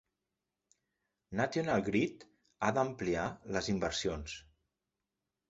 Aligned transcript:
"National 1.41 1.83
Grid 1.89 2.25
ha 2.63 2.73
d'ampliar 2.79 3.27
les 3.59 3.71
inversions". 3.77 4.37